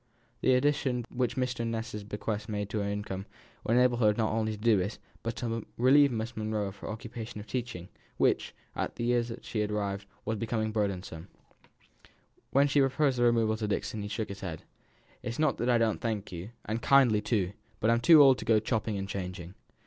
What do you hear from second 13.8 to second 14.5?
he shook his